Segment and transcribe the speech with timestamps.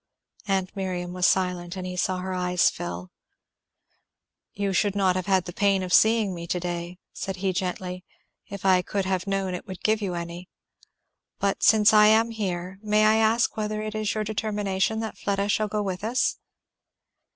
[0.47, 3.11] Aunt Miriam was silent, and he saw her eyes fill.
[4.51, 8.03] "You should not have had the pain of seeing me to day," said he gently,
[8.47, 10.49] "if I could have known it would give you any;
[11.37, 15.47] but since I am here, may I ask, whether it is your determination that Fleda
[15.49, 16.39] shall go with us?"